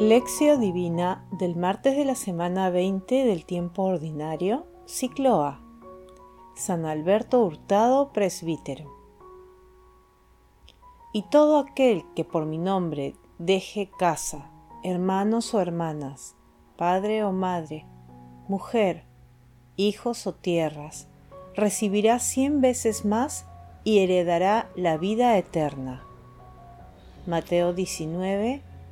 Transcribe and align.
Lección 0.00 0.62
Divina 0.62 1.26
del 1.30 1.56
martes 1.56 1.94
de 1.94 2.06
la 2.06 2.14
semana 2.14 2.70
20 2.70 3.22
del 3.26 3.44
tiempo 3.44 3.82
ordinario, 3.82 4.66
ciclo 4.86 5.42
A. 5.42 5.60
San 6.56 6.86
Alberto 6.86 7.44
Hurtado, 7.44 8.10
presbítero. 8.10 8.90
Y 11.12 11.24
todo 11.28 11.58
aquel 11.58 12.06
que 12.16 12.24
por 12.24 12.46
mi 12.46 12.56
nombre 12.56 13.14
deje 13.38 13.90
casa, 13.98 14.50
hermanos 14.82 15.52
o 15.52 15.60
hermanas, 15.60 16.34
padre 16.78 17.22
o 17.22 17.32
madre, 17.32 17.84
mujer, 18.48 19.04
hijos 19.76 20.26
o 20.26 20.32
tierras, 20.32 21.08
recibirá 21.54 22.20
cien 22.20 22.62
veces 22.62 23.04
más 23.04 23.44
y 23.84 23.98
heredará 23.98 24.70
la 24.76 24.96
vida 24.96 25.36
eterna. 25.36 26.02
Mateo 27.26 27.74
19, 27.74 28.62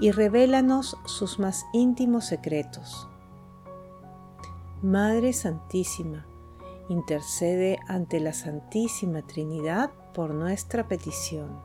y 0.00 0.12
revélanos 0.12 0.96
sus 1.04 1.38
más 1.38 1.66
íntimos 1.72 2.24
secretos. 2.24 3.06
Madre 4.82 5.34
Santísima, 5.34 6.26
intercede 6.88 7.78
ante 7.86 8.18
la 8.18 8.32
Santísima 8.32 9.22
Trinidad 9.22 9.90
por 10.14 10.32
nuestra 10.32 10.88
petición. 10.88 11.60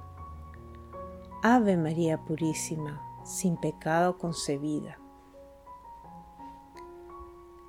Ave 1.42 1.78
María 1.78 2.26
Purísima, 2.26 3.02
sin 3.24 3.56
pecado 3.56 4.18
concebida. 4.18 5.00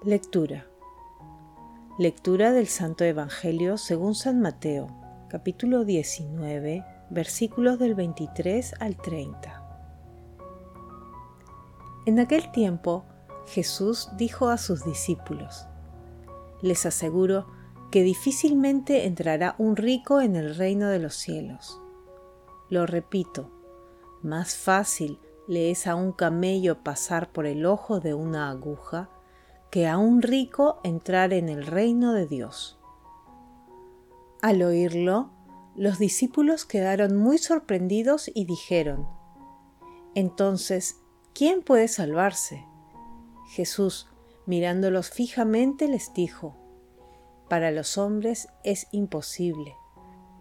Lectura. 0.02 0.66
Lectura 1.98 2.52
del 2.52 2.66
Santo 2.66 3.04
Evangelio 3.04 3.78
según 3.78 4.14
San 4.14 4.40
Mateo, 4.40 4.88
capítulo 5.28 5.84
19, 5.84 6.84
versículos 7.10 7.78
del 7.78 7.94
23 7.94 8.74
al 8.80 8.96
30. 8.96 9.55
En 12.06 12.20
aquel 12.20 12.52
tiempo 12.52 13.04
Jesús 13.46 14.10
dijo 14.16 14.48
a 14.48 14.58
sus 14.58 14.84
discípulos, 14.84 15.66
Les 16.62 16.86
aseguro 16.86 17.46
que 17.90 18.02
difícilmente 18.02 19.06
entrará 19.06 19.56
un 19.58 19.74
rico 19.74 20.20
en 20.20 20.36
el 20.36 20.54
reino 20.54 20.88
de 20.88 21.00
los 21.00 21.16
cielos. 21.16 21.80
Lo 22.70 22.86
repito, 22.86 23.50
más 24.22 24.56
fácil 24.56 25.18
le 25.48 25.72
es 25.72 25.88
a 25.88 25.96
un 25.96 26.12
camello 26.12 26.82
pasar 26.84 27.32
por 27.32 27.44
el 27.44 27.66
ojo 27.66 27.98
de 27.98 28.14
una 28.14 28.50
aguja 28.50 29.10
que 29.70 29.88
a 29.88 29.98
un 29.98 30.22
rico 30.22 30.80
entrar 30.84 31.32
en 31.32 31.48
el 31.48 31.66
reino 31.66 32.12
de 32.12 32.26
Dios. 32.26 32.78
Al 34.42 34.62
oírlo, 34.62 35.30
los 35.74 35.98
discípulos 35.98 36.64
quedaron 36.64 37.16
muy 37.16 37.38
sorprendidos 37.38 38.30
y 38.32 38.44
dijeron, 38.44 39.08
Entonces, 40.14 41.00
¿quién 41.36 41.60
puede 41.60 41.86
salvarse? 41.86 42.64
Jesús, 43.48 44.08
mirándolos 44.46 45.10
fijamente, 45.10 45.86
les 45.86 46.14
dijo, 46.14 46.56
Para 47.50 47.70
los 47.70 47.98
hombres 47.98 48.48
es 48.64 48.86
imposible, 48.90 49.76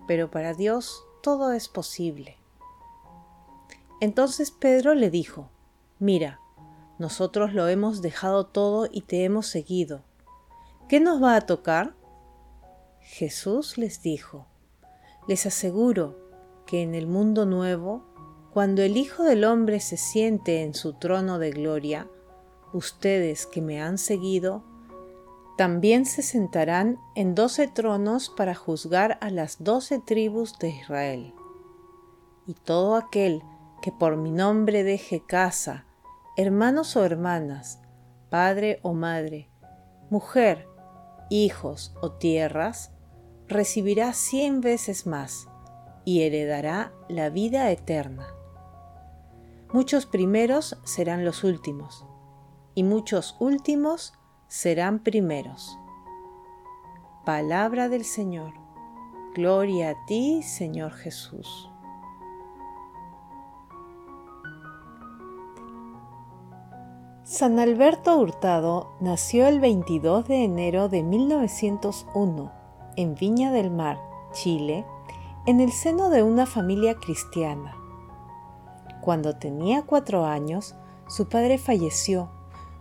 pero 0.08 0.32
para 0.32 0.54
Dios 0.54 1.04
todo 1.22 1.52
es 1.52 1.68
posible. 1.68 2.38
Entonces 4.00 4.52
Pedro 4.52 4.96
le 4.96 5.10
dijo, 5.10 5.50
Mira, 6.00 6.40
nosotros 6.98 7.54
lo 7.54 7.68
hemos 7.68 8.02
dejado 8.02 8.46
todo 8.46 8.88
y 8.90 9.02
te 9.02 9.26
hemos 9.26 9.48
seguido. 9.48 10.06
¿Qué 10.88 11.02
nos 11.02 11.22
va 11.22 11.36
a 11.36 11.42
tocar? 11.42 11.94
Jesús 13.02 13.78
les 13.78 14.02
dijo, 14.02 14.48
Les 15.28 15.46
aseguro 15.46 16.16
que 16.66 16.84
en 16.84 16.96
el 16.96 17.06
mundo 17.06 17.46
nuevo 17.46 18.15
cuando 18.56 18.84
el 18.84 18.96
Hijo 18.96 19.24
del 19.24 19.44
Hombre 19.44 19.82
se 19.82 19.98
siente 19.98 20.64
en 20.64 20.74
su 20.74 20.94
trono 20.94 21.40
de 21.40 21.52
gloria, 21.52 22.08
ustedes 22.72 23.46
que 23.48 23.62
me 23.62 23.82
han 23.82 23.98
seguido, 23.98 24.64
también 25.58 26.06
se 26.06 26.22
sentarán 26.22 26.98
en 27.16 27.36
doce 27.36 27.68
tronos 27.68 28.30
para 28.30 28.56
juzgar 28.56 29.18
a 29.20 29.30
las 29.30 29.62
doce 29.62 30.00
tribus 30.00 30.58
de 30.58 30.70
Israel. 30.70 31.34
Y 32.48 32.54
todo 32.54 32.96
aquel 32.96 33.44
que 33.82 33.92
por 33.92 34.16
mi 34.16 34.32
nombre 34.32 34.86
deje 34.86 35.22
casa, 35.22 35.86
hermanos 36.38 36.96
o 36.96 37.04
hermanas, 37.04 37.82
padre 38.30 38.80
o 38.84 38.94
madre, 38.94 39.50
mujer, 40.10 40.66
hijos 41.30 41.94
o 42.02 42.14
tierras, 42.14 42.94
recibirá 43.50 44.14
cien 44.14 44.62
veces 44.62 45.06
más 45.06 45.50
y 46.06 46.22
heredará 46.22 46.94
la 47.10 47.30
vida 47.30 47.70
eterna. 47.70 48.35
Muchos 49.74 50.06
primeros 50.06 50.78
serán 50.84 51.26
los 51.26 51.44
últimos, 51.44 52.06
y 52.76 52.84
muchos 52.84 53.36
últimos 53.40 54.14
serán 54.48 55.00
primeros. 55.00 55.78
Palabra 57.26 57.90
del 57.90 58.06
Señor. 58.06 58.54
Gloria 59.34 59.90
a 59.90 60.06
ti, 60.06 60.44
Señor 60.44 60.92
Jesús. 60.94 61.70
San 67.24 67.60
Alberto 67.60 68.18
Hurtado 68.18 68.92
nació 69.02 69.48
el 69.48 69.60
22 69.60 70.28
de 70.28 70.44
enero 70.44 70.90
de 70.90 71.02
1901 71.02 72.52
en 72.98 73.16
Viña 73.16 73.52
del 73.52 73.72
Mar, 73.72 74.00
Chile, 74.32 74.86
en 75.48 75.60
el 75.60 75.72
seno 75.72 76.10
de 76.10 76.22
una 76.22 76.46
familia 76.46 76.96
cristiana. 76.96 77.76
Cuando 79.06 79.36
tenía 79.36 79.84
cuatro 79.84 80.26
años, 80.26 80.74
su 81.08 81.30
padre 81.30 81.60
falleció, 81.60 82.32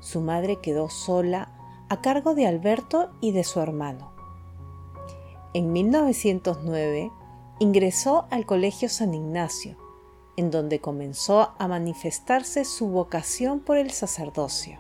su 0.01 0.23
madre 0.23 0.57
quedó 0.57 0.89
sola 0.89 1.51
a 1.91 2.01
cargo 2.01 2.35
de 2.35 2.47
Alberto 2.47 3.11
y 3.21 3.33
de 3.33 3.45
su 3.45 3.61
hermano. 3.61 4.11
En 5.53 5.71
1909 5.71 7.13
ingresó 7.59 8.27
al 8.31 8.47
Colegio 8.47 8.89
San 8.89 9.13
Ignacio, 9.13 9.77
en 10.39 10.51
donde 10.51 10.81
comenzó 10.81 11.53
a 11.59 11.69
manifestarse 11.69 12.65
su 12.65 12.89
vocación 12.89 13.61
por 13.61 13.77
el 13.77 13.91
sacerdocio. 13.91 14.79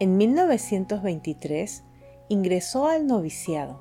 En 0.00 0.16
1923 0.16 1.84
ingresó 2.28 2.88
al 2.88 3.06
noviciado. 3.06 3.80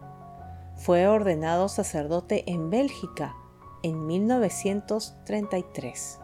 Fue 0.75 1.07
ordenado 1.07 1.69
sacerdote 1.69 2.43
en 2.45 2.69
Bélgica 2.69 3.35
en 3.87 4.05
1933. 4.05 6.19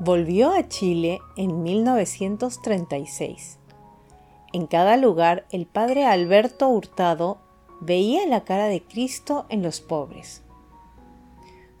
Volvió 0.00 0.52
a 0.52 0.68
Chile 0.68 1.20
en 1.36 1.62
1936. 1.62 3.58
En 4.52 4.66
cada 4.66 4.96
lugar 4.96 5.46
el 5.50 5.66
padre 5.66 6.04
Alberto 6.04 6.68
Hurtado 6.68 7.38
veía 7.80 8.26
la 8.26 8.44
cara 8.44 8.66
de 8.66 8.82
Cristo 8.82 9.46
en 9.48 9.62
los 9.62 9.80
pobres. 9.80 10.42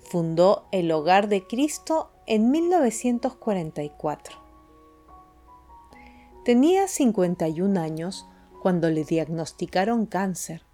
Fundó 0.02 0.66
el 0.70 0.92
Hogar 0.92 1.28
de 1.28 1.46
Cristo 1.46 2.10
en 2.26 2.50
1944. 2.50 4.38
Tenía 6.44 6.88
51 6.88 7.80
años 7.80 8.26
cuando 8.62 8.90
le 8.90 9.04
diagnosticaron 9.04 10.06
cáncer 10.06 10.67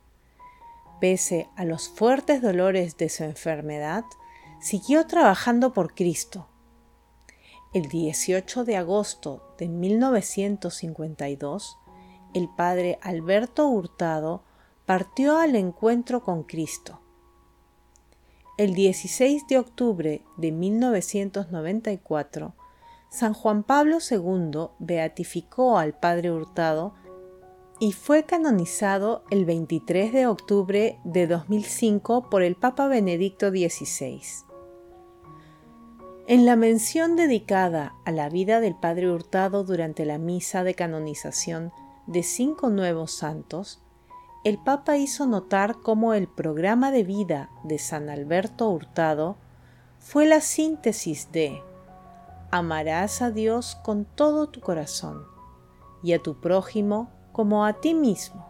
pese 1.04 1.50
a 1.54 1.66
los 1.66 1.90
fuertes 1.90 2.40
dolores 2.40 2.96
de 2.96 3.10
su 3.10 3.24
enfermedad, 3.24 4.04
siguió 4.58 5.06
trabajando 5.06 5.74
por 5.74 5.94
Cristo. 5.94 6.48
El 7.74 7.90
18 7.90 8.64
de 8.64 8.78
agosto 8.78 9.54
de 9.58 9.68
1952, 9.68 11.76
el 12.32 12.48
padre 12.48 12.98
Alberto 13.02 13.68
Hurtado 13.68 14.44
partió 14.86 15.36
al 15.36 15.56
encuentro 15.56 16.24
con 16.24 16.42
Cristo. 16.42 17.02
El 18.56 18.72
16 18.72 19.46
de 19.46 19.58
octubre 19.58 20.24
de 20.38 20.52
1994, 20.52 22.54
San 23.10 23.34
Juan 23.34 23.62
Pablo 23.62 23.98
II 24.10 24.68
beatificó 24.78 25.76
al 25.76 25.98
padre 25.98 26.30
Hurtado 26.30 26.94
y 27.80 27.92
fue 27.92 28.24
canonizado 28.24 29.24
el 29.30 29.44
23 29.44 30.12
de 30.12 30.26
octubre 30.26 30.98
de 31.04 31.26
2005 31.26 32.30
por 32.30 32.42
el 32.42 32.54
Papa 32.54 32.86
Benedicto 32.86 33.50
XVI. 33.50 34.20
En 36.26 36.46
la 36.46 36.56
mención 36.56 37.16
dedicada 37.16 37.94
a 38.04 38.12
la 38.12 38.28
vida 38.28 38.60
del 38.60 38.76
Padre 38.76 39.10
Hurtado 39.10 39.64
durante 39.64 40.06
la 40.06 40.18
misa 40.18 40.64
de 40.64 40.74
canonización 40.74 41.72
de 42.06 42.22
cinco 42.22 42.70
nuevos 42.70 43.12
santos, 43.12 43.82
el 44.44 44.58
Papa 44.58 44.96
hizo 44.96 45.26
notar 45.26 45.76
cómo 45.82 46.14
el 46.14 46.28
programa 46.28 46.90
de 46.92 47.02
vida 47.02 47.50
de 47.64 47.78
San 47.78 48.08
Alberto 48.08 48.70
Hurtado 48.70 49.36
fue 49.98 50.26
la 50.26 50.40
síntesis 50.40 51.32
de 51.32 51.62
amarás 52.50 53.20
a 53.20 53.30
Dios 53.30 53.76
con 53.82 54.04
todo 54.04 54.48
tu 54.48 54.60
corazón 54.60 55.24
y 56.02 56.12
a 56.12 56.22
tu 56.22 56.40
prójimo 56.40 57.10
como 57.34 57.64
a 57.64 57.72
ti 57.74 57.94
mismo. 57.94 58.46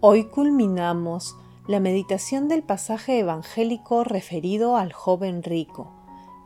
Hoy 0.00 0.24
culminamos 0.24 1.36
la 1.68 1.78
meditación 1.78 2.48
del 2.48 2.62
pasaje 2.62 3.18
evangélico 3.18 4.02
referido 4.02 4.76
al 4.76 4.92
joven 4.94 5.42
rico, 5.42 5.92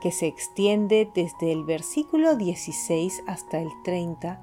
que 0.00 0.10
se 0.10 0.26
extiende 0.26 1.08
desde 1.14 1.52
el 1.52 1.64
versículo 1.64 2.34
16 2.34 3.22
hasta 3.28 3.60
el 3.60 3.68
30 3.84 4.40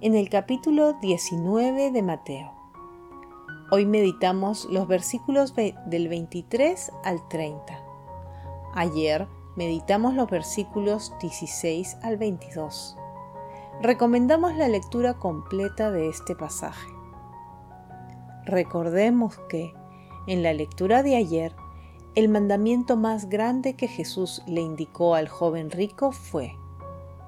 en 0.00 0.14
el 0.14 0.30
capítulo 0.30 0.94
19 0.94 1.90
de 1.90 2.02
Mateo. 2.02 2.52
Hoy 3.70 3.84
meditamos 3.84 4.64
los 4.70 4.88
versículos 4.88 5.54
del 5.54 6.08
23 6.08 6.90
al 7.04 7.28
30. 7.28 7.78
Ayer 8.74 9.28
meditamos 9.56 10.14
los 10.14 10.30
versículos 10.30 11.12
16 11.20 11.98
al 12.02 12.16
22. 12.16 12.97
Recomendamos 13.80 14.56
la 14.56 14.66
lectura 14.66 15.14
completa 15.14 15.92
de 15.92 16.08
este 16.08 16.34
pasaje. 16.34 16.90
Recordemos 18.44 19.38
que 19.48 19.72
en 20.26 20.42
la 20.42 20.52
lectura 20.52 21.04
de 21.04 21.14
ayer, 21.14 21.54
el 22.16 22.28
mandamiento 22.28 22.96
más 22.96 23.28
grande 23.28 23.76
que 23.76 23.86
Jesús 23.86 24.42
le 24.48 24.62
indicó 24.62 25.14
al 25.14 25.28
joven 25.28 25.70
rico 25.70 26.10
fue, 26.10 26.56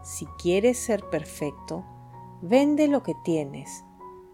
si 0.02 0.26
quieres 0.42 0.76
ser 0.76 1.04
perfecto, 1.08 1.84
vende 2.42 2.88
lo 2.88 3.04
que 3.04 3.14
tienes 3.22 3.84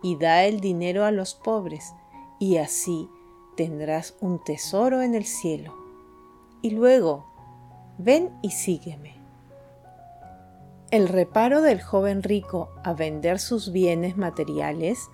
y 0.03 0.17
da 0.17 0.45
el 0.45 0.61
dinero 0.61 1.05
a 1.05 1.11
los 1.11 1.35
pobres, 1.35 1.95
y 2.39 2.57
así 2.57 3.11
tendrás 3.59 4.17
un 4.23 4.43
tesoro 4.43 5.03
en 5.03 5.15
el 5.15 5.27
cielo. 5.27 5.75
Y 6.63 6.71
luego, 6.71 7.27
ven 7.99 8.31
y 8.41 8.53
sígueme. 8.53 9.26
El 10.97 11.09
reparo 11.09 11.61
del 11.61 11.83
joven 11.83 12.23
rico 12.23 12.71
a 12.83 12.95
vender 12.95 13.39
sus 13.39 13.71
bienes 13.71 14.17
materiales 14.17 15.11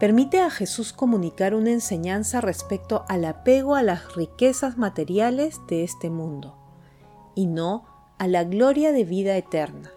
permite 0.00 0.40
a 0.40 0.50
Jesús 0.50 0.92
comunicar 0.92 1.54
una 1.54 1.70
enseñanza 1.70 2.40
respecto 2.40 3.04
al 3.06 3.24
apego 3.24 3.76
a 3.76 3.84
las 3.84 4.16
riquezas 4.16 4.76
materiales 4.76 5.60
de 5.68 5.84
este 5.84 6.10
mundo 6.10 6.58
y 7.36 7.46
no 7.46 7.84
a 8.18 8.26
la 8.26 8.42
gloria 8.42 8.90
de 8.90 9.04
vida 9.04 9.36
eterna. 9.36 9.92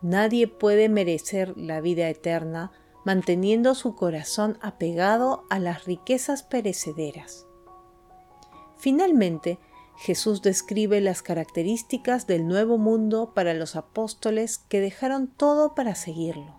Nadie 0.00 0.48
puede 0.48 0.88
merecer 0.88 1.56
la 1.56 1.80
vida 1.80 2.08
eterna 2.08 2.72
manteniendo 3.04 3.76
su 3.76 3.94
corazón 3.94 4.58
apegado 4.60 5.44
a 5.50 5.60
las 5.60 5.84
riquezas 5.84 6.42
perecederas. 6.42 7.46
Finalmente, 8.76 9.60
Jesús 10.02 10.42
describe 10.42 11.00
las 11.00 11.22
características 11.22 12.26
del 12.26 12.48
nuevo 12.48 12.76
mundo 12.76 13.34
para 13.34 13.54
los 13.54 13.76
apóstoles 13.76 14.58
que 14.58 14.80
dejaron 14.80 15.28
todo 15.28 15.76
para 15.76 15.94
seguirlo. 15.94 16.56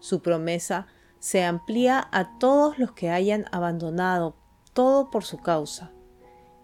Su 0.00 0.20
promesa 0.20 0.86
se 1.18 1.44
amplía 1.44 2.06
a 2.12 2.36
todos 2.38 2.78
los 2.78 2.92
que 2.92 3.08
hayan 3.08 3.46
abandonado 3.52 4.36
todo 4.74 5.10
por 5.10 5.24
su 5.24 5.38
causa 5.38 5.92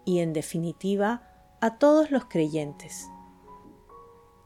y 0.05 0.19
en 0.19 0.31
definitiva 0.31 1.27
a 1.59 1.79
todos 1.79 2.11
los 2.11 2.25
creyentes. 2.25 3.09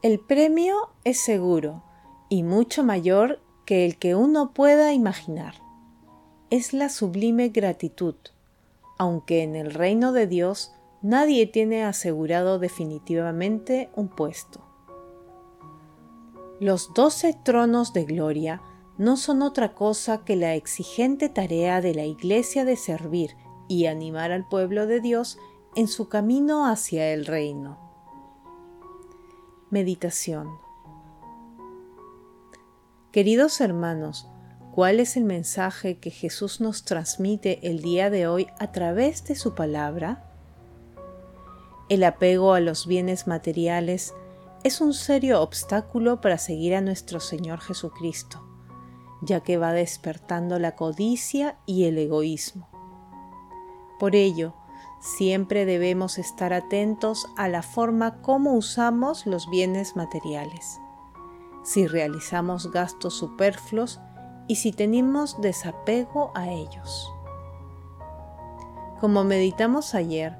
El 0.00 0.20
premio 0.20 0.94
es 1.04 1.20
seguro 1.20 1.84
y 2.30 2.42
mucho 2.42 2.84
mayor 2.84 3.42
que 3.66 3.84
el 3.84 3.98
que 3.98 4.14
uno 4.14 4.54
pueda 4.54 4.94
imaginar. 4.94 5.56
Es 6.48 6.72
la 6.72 6.88
sublime 6.88 7.50
gratitud, 7.50 8.14
aunque 8.96 9.42
en 9.42 9.56
el 9.56 9.74
reino 9.74 10.12
de 10.12 10.26
Dios 10.26 10.72
nadie 11.02 11.46
tiene 11.46 11.84
asegurado 11.84 12.58
definitivamente 12.58 13.90
un 13.94 14.08
puesto. 14.08 14.60
Los 16.60 16.92
doce 16.94 17.38
tronos 17.44 17.92
de 17.92 18.04
gloria 18.04 18.60
no 18.96 19.16
son 19.16 19.42
otra 19.42 19.74
cosa 19.74 20.24
que 20.24 20.34
la 20.34 20.54
exigente 20.54 21.28
tarea 21.28 21.80
de 21.80 21.94
la 21.94 22.04
Iglesia 22.04 22.64
de 22.64 22.76
servir 22.76 23.36
y 23.68 23.86
animar 23.86 24.32
al 24.32 24.48
pueblo 24.48 24.86
de 24.86 25.00
Dios 25.00 25.38
en 25.76 25.86
su 25.86 26.08
camino 26.08 26.66
hacia 26.66 27.12
el 27.12 27.26
reino. 27.26 27.78
Meditación 29.70 30.48
Queridos 33.12 33.60
hermanos, 33.60 34.28
¿cuál 34.74 35.00
es 35.00 35.16
el 35.16 35.24
mensaje 35.24 35.98
que 35.98 36.10
Jesús 36.10 36.60
nos 36.60 36.84
transmite 36.84 37.68
el 37.68 37.82
día 37.82 38.10
de 38.10 38.26
hoy 38.26 38.48
a 38.58 38.72
través 38.72 39.24
de 39.24 39.34
su 39.34 39.54
palabra? 39.54 40.37
El 41.88 42.04
apego 42.04 42.54
a 42.54 42.60
los 42.60 42.86
bienes 42.86 43.26
materiales 43.26 44.14
es 44.64 44.80
un 44.80 44.92
serio 44.92 45.40
obstáculo 45.40 46.20
para 46.20 46.38
seguir 46.38 46.74
a 46.74 46.80
nuestro 46.80 47.20
Señor 47.20 47.60
Jesucristo 47.60 48.48
ya 49.20 49.40
que 49.40 49.58
va 49.58 49.72
despertando 49.72 50.58
la 50.58 50.76
codicia 50.76 51.58
y 51.66 51.84
el 51.84 51.98
egoísmo. 51.98 52.68
Por 53.98 54.14
ello, 54.14 54.54
siempre 55.00 55.64
debemos 55.64 56.18
estar 56.18 56.52
atentos 56.52 57.26
a 57.36 57.48
la 57.48 57.62
forma 57.62 58.20
como 58.22 58.54
usamos 58.54 59.26
los 59.26 59.50
bienes 59.50 59.96
materiales, 59.96 60.80
si 61.64 61.86
realizamos 61.86 62.70
gastos 62.70 63.14
superfluos 63.14 64.00
y 64.46 64.56
si 64.56 64.72
tenemos 64.72 65.40
desapego 65.40 66.30
a 66.34 66.48
ellos. 66.48 67.10
Como 69.00 69.24
meditamos 69.24 69.94
ayer, 69.94 70.36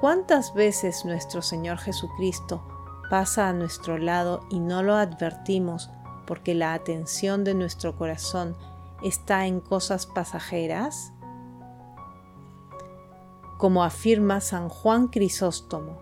¿cuántas 0.00 0.54
veces 0.54 1.04
nuestro 1.04 1.42
Señor 1.42 1.78
Jesucristo 1.78 2.62
pasa 3.10 3.48
a 3.48 3.52
nuestro 3.52 3.98
lado 3.98 4.40
y 4.50 4.60
no 4.60 4.82
lo 4.82 4.94
advertimos 4.94 5.90
porque 6.26 6.54
la 6.54 6.74
atención 6.74 7.44
de 7.44 7.54
nuestro 7.54 7.96
corazón 7.96 8.56
está 9.02 9.46
en 9.46 9.60
cosas 9.60 10.06
pasajeras? 10.06 11.12
Como 13.58 13.82
afirma 13.82 14.40
San 14.40 14.68
Juan 14.68 15.08
Crisóstomo, 15.08 15.98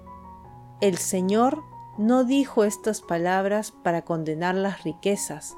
el 0.80 0.98
Señor 0.98 1.62
no 1.96 2.24
dijo 2.24 2.64
estas 2.64 3.00
palabras 3.00 3.70
para 3.70 4.02
condenar 4.02 4.54
las 4.54 4.84
riquezas, 4.84 5.56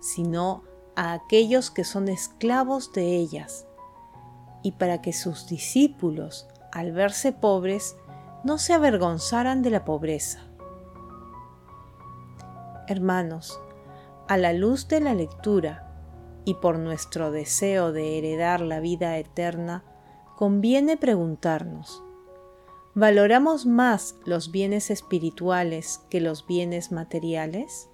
sino 0.00 0.62
a 0.94 1.14
aquellos 1.14 1.70
que 1.70 1.84
son 1.84 2.08
esclavos 2.08 2.92
de 2.92 3.16
ellas, 3.16 3.66
y 4.62 4.72
para 4.72 5.00
que 5.00 5.14
sus 5.14 5.46
discípulos, 5.46 6.46
al 6.72 6.92
verse 6.92 7.32
pobres, 7.32 7.96
no 8.44 8.58
se 8.58 8.72
avergonzaran 8.72 9.62
de 9.62 9.70
la 9.70 9.84
pobreza. 9.84 10.40
Hermanos, 12.88 13.60
a 14.26 14.36
la 14.36 14.52
luz 14.52 14.88
de 14.88 15.00
la 15.00 15.14
lectura 15.14 15.88
y 16.44 16.54
por 16.54 16.78
nuestro 16.78 17.30
deseo 17.30 17.92
de 17.92 18.18
heredar 18.18 18.60
la 18.60 18.80
vida 18.80 19.16
eterna, 19.18 19.84
conviene 20.36 20.96
preguntarnos, 20.96 22.02
¿valoramos 22.94 23.66
más 23.66 24.16
los 24.24 24.50
bienes 24.50 24.90
espirituales 24.90 26.00
que 26.10 26.20
los 26.20 26.46
bienes 26.46 26.90
materiales? 26.90 27.88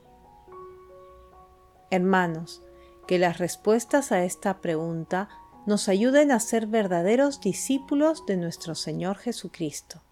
Hermanos, 1.91 2.63
que 3.07 3.19
las 3.19 3.39
respuestas 3.39 4.13
a 4.13 4.25
esta 4.25 4.61
pregunta 4.61 5.29
nos 5.69 5.91
ayuden 5.91 6.33
a 6.33 6.41
ser 6.41 6.67
verdaderos 6.67 7.43
discípulos 7.43 8.25
de 8.25 8.39
nuestro 8.39 8.75
Señor 8.75 9.19
Jesucristo. 9.19 10.03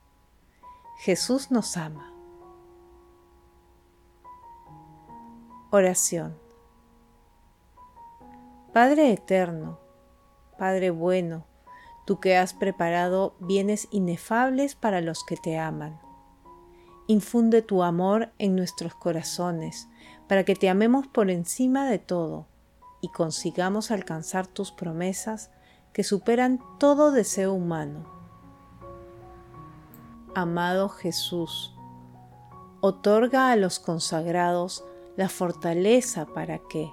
Jesús 0.98 1.50
nos 1.50 1.78
ama. 1.78 2.12
Oración. 5.70 6.36
Padre 8.74 9.14
eterno, 9.14 9.80
Padre 10.58 10.90
bueno, 10.90 11.46
tú 12.04 12.20
que 12.20 12.36
has 12.36 12.52
preparado 12.52 13.34
bienes 13.40 13.88
inefables 13.90 14.74
para 14.74 15.00
los 15.00 15.24
que 15.24 15.38
te 15.38 15.58
aman. 15.58 15.98
Infunde 17.06 17.62
tu 17.62 17.82
amor 17.82 18.30
en 18.36 18.56
nuestros 18.56 18.94
corazones 18.94 19.88
para 20.28 20.44
que 20.44 20.54
te 20.54 20.68
amemos 20.68 21.06
por 21.06 21.30
encima 21.30 21.88
de 21.88 21.98
todo 21.98 22.46
y 23.00 23.08
consigamos 23.08 23.90
alcanzar 23.90 24.46
tus 24.46 24.72
promesas 24.72 25.50
que 25.92 26.04
superan 26.04 26.60
todo 26.78 27.12
deseo 27.12 27.52
humano. 27.52 28.04
Amado 30.34 30.88
Jesús, 30.88 31.74
otorga 32.80 33.50
a 33.50 33.56
los 33.56 33.78
consagrados 33.78 34.84
la 35.16 35.28
fortaleza 35.28 36.26
para 36.26 36.58
que, 36.58 36.92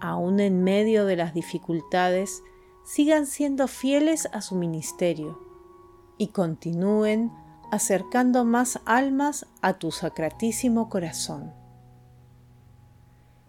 aun 0.00 0.40
en 0.40 0.62
medio 0.62 1.06
de 1.06 1.16
las 1.16 1.32
dificultades, 1.32 2.42
sigan 2.84 3.26
siendo 3.26 3.66
fieles 3.68 4.28
a 4.32 4.42
su 4.42 4.54
ministerio 4.54 5.40
y 6.18 6.28
continúen 6.28 7.32
acercando 7.70 8.44
más 8.44 8.80
almas 8.84 9.46
a 9.62 9.74
tu 9.78 9.90
sacratísimo 9.90 10.88
corazón. 10.88 11.52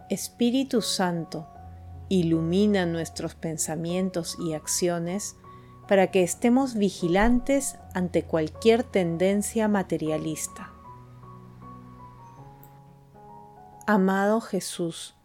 Espíritu 0.09 0.81
Santo, 0.81 1.47
ilumina 2.09 2.85
nuestros 2.85 3.35
pensamientos 3.35 4.37
y 4.39 4.53
acciones 4.53 5.35
para 5.87 6.11
que 6.11 6.23
estemos 6.23 6.75
vigilantes 6.75 7.77
ante 7.93 8.23
cualquier 8.23 8.83
tendencia 8.83 9.67
materialista. 9.67 10.71
Amado 13.87 14.41
Jesús, 14.41 15.15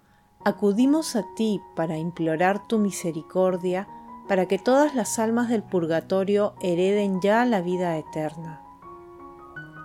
acudimos 0.44 1.16
a 1.16 1.24
ti 1.34 1.60
para 1.74 1.96
implorar 1.96 2.66
tu 2.66 2.78
misericordia 2.78 3.88
para 4.28 4.46
que 4.46 4.58
todas 4.58 4.94
las 4.94 5.18
almas 5.18 5.48
del 5.48 5.62
purgatorio 5.62 6.54
hereden 6.60 7.20
ya 7.20 7.44
la 7.44 7.62
vida 7.62 7.96
eterna. 7.96 8.62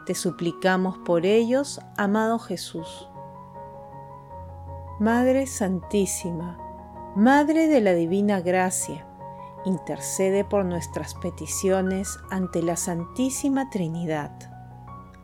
Te 0.06 0.14
suplicamos 0.14 1.00
por 1.00 1.26
ellos, 1.26 1.80
amado 1.98 2.38
Jesús. 2.38 3.10
Madre 5.00 5.48
Santísima, 5.48 6.60
Madre 7.16 7.68
de 7.68 7.82
la 7.82 7.94
Divina 7.94 8.42
Gracia, 8.42 9.06
intercede 9.66 10.44
por 10.44 10.66
nuestras 10.66 11.16
peticiones 11.16 12.20
ante 12.30 12.62
la 12.62 12.76
Santísima 12.76 13.70
Trinidad. 13.70 14.32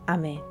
Amén 0.07 0.41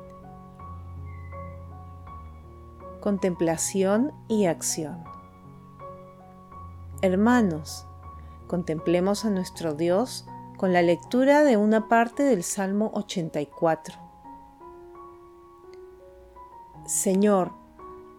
contemplación 3.01 4.13
y 4.29 4.45
acción. 4.45 5.03
Hermanos, 7.01 7.85
contemplemos 8.47 9.25
a 9.25 9.31
nuestro 9.31 9.73
Dios 9.73 10.25
con 10.55 10.71
la 10.71 10.83
lectura 10.83 11.43
de 11.43 11.57
una 11.57 11.89
parte 11.89 12.23
del 12.23 12.43
Salmo 12.43 12.91
84. 12.93 13.95
Señor, 16.85 17.51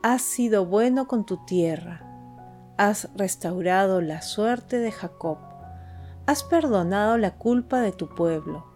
has 0.02 0.22
sido 0.22 0.66
bueno 0.66 1.06
con 1.06 1.24
tu 1.24 1.36
tierra, 1.38 2.11
has 2.76 3.08
restaurado 3.14 4.00
la 4.00 4.22
suerte 4.22 4.78
de 4.78 4.92
Jacob, 4.92 5.38
has 6.26 6.42
perdonado 6.44 7.18
la 7.18 7.36
culpa 7.36 7.80
de 7.80 7.92
tu 7.92 8.08
pueblo, 8.08 8.66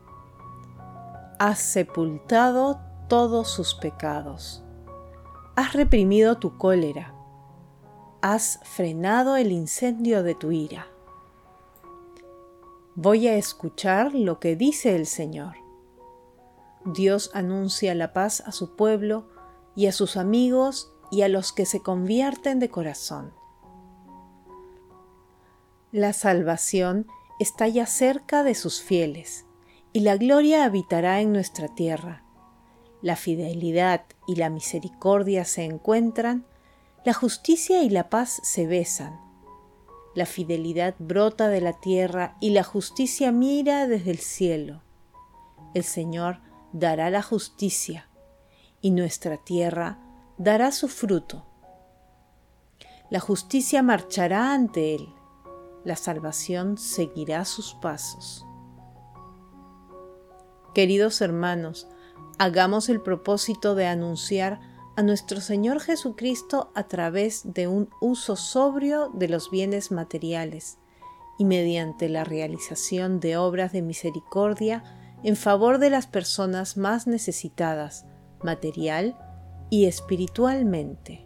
has 1.39 1.59
sepultado 1.59 2.81
todos 3.09 3.49
sus 3.49 3.75
pecados 3.75 4.63
Has 5.59 5.73
reprimido 5.73 6.37
tu 6.37 6.59
cólera. 6.59 7.15
Has 8.21 8.61
frenado 8.63 9.37
el 9.37 9.53
incendio 9.53 10.23
de 10.23 10.35
tu 10.35 10.53
ira. 10.53 10.87
Voy 12.95 13.27
a 13.27 13.37
escuchar 13.37 14.15
lo 14.15 14.39
que 14.39 14.55
dice 14.55 14.95
el 14.95 15.07
Señor. 15.07 15.55
Dios 16.85 17.31
anuncia 17.33 17.95
la 17.95 18.13
paz 18.13 18.43
a 18.45 18.53
su 18.53 18.77
pueblo 18.77 19.29
y 19.75 19.87
a 19.87 19.93
sus 19.93 20.19
amigos 20.19 20.93
y 21.11 21.23
a 21.23 21.29
los 21.29 21.55
que 21.55 21.65
se 21.65 21.81
convierten 21.81 22.59
de 22.59 22.69
corazón. 22.69 23.33
La 25.97 26.13
salvación 26.13 27.07
está 27.41 27.69
ya 27.69 27.87
cerca 27.87 28.43
de 28.43 28.55
sus 28.55 28.83
fieles, 28.83 29.47
y 29.95 30.01
la 30.01 30.19
gloria 30.19 30.67
habitará 30.67 31.23
en 31.23 31.33
nuestra 31.33 31.75
tierra 31.75 32.23
la 33.01 33.17
fidelidad 33.17 34.03
y 34.27 34.35
la 34.35 34.51
misericordia 34.51 35.47
se 35.47 35.65
encuentran, 35.65 36.45
la 37.07 37.15
justicia 37.15 37.83
y 37.83 37.89
la 37.89 38.11
paz 38.11 38.41
se 38.43 38.67
besan. 38.67 39.19
La 40.15 40.27
fidelidad 40.27 40.97
brota 40.99 41.49
de 41.49 41.63
la 41.63 41.73
tierra 41.73 42.37
y 42.41 42.51
la 42.51 42.63
justicia 42.63 43.33
mira 43.33 43.87
desde 43.87 44.11
el 44.11 44.19
cielo. 44.19 44.83
El 45.73 45.85
Señor 45.85 46.41
dará 46.73 47.09
la 47.09 47.23
justicia 47.23 48.11
y 48.83 48.91
nuestra 48.91 49.39
tierra 49.39 49.99
dará 50.37 50.73
su 50.73 50.89
fruto. 50.89 51.47
La 53.09 53.21
justicia 53.21 53.83
marchará 53.83 54.53
ante 54.53 54.95
Él, 54.95 55.09
la 55.87 55.95
salvación 55.95 56.79
seguirá 56.79 57.45
sus 57.45 57.75
pasos. 57.75 58.45
Queridos 60.75 61.21
hermanos, 61.21 61.87
hagamos 62.39 62.89
el 62.89 63.01
propósito 63.01 63.77
de 63.77 63.87
anunciar 63.87 64.61
a 64.97 65.03
nuestro 65.03 65.41
Señor 65.41 65.81
Jesucristo 65.81 66.73
a 66.75 66.89
través 66.89 67.43
de 67.45 67.69
un 67.69 67.89
uso 68.01 68.35
sobrio 68.35 69.11
de 69.15 69.29
los 69.29 69.49
bienes 69.51 69.93
materiales 69.93 70.79
y 71.39 71.45
mediante 71.45 72.09
la 72.09 72.25
realización 72.25 73.21
de 73.21 73.37
obras 73.37 73.73
de 73.73 73.83
misericordia 73.83 74.83
en 75.23 75.37
favor 75.37 75.79
de 75.79 75.91
las 75.91 76.09
personas 76.09 76.77
más 76.77 77.07
necesitadas, 77.07 78.07
material 78.43 79.17
y 79.71 79.85
espiritualmente. 79.85 81.26